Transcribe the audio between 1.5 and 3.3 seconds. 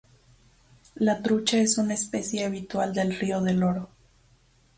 es una especie habitual del